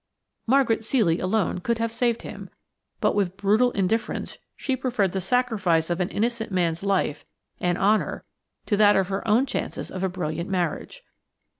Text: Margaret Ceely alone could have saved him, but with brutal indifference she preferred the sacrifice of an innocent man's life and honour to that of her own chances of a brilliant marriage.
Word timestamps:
Margaret 0.47 0.79
Ceely 0.79 1.21
alone 1.21 1.59
could 1.59 1.77
have 1.77 1.93
saved 1.93 2.23
him, 2.23 2.49
but 3.01 3.13
with 3.13 3.37
brutal 3.37 3.69
indifference 3.73 4.39
she 4.55 4.75
preferred 4.75 5.11
the 5.11 5.21
sacrifice 5.21 5.91
of 5.91 5.99
an 5.99 6.09
innocent 6.09 6.51
man's 6.51 6.81
life 6.81 7.23
and 7.59 7.77
honour 7.77 8.23
to 8.65 8.75
that 8.77 8.95
of 8.95 9.09
her 9.09 9.27
own 9.27 9.45
chances 9.45 9.91
of 9.91 10.03
a 10.03 10.09
brilliant 10.09 10.49
marriage. 10.49 11.03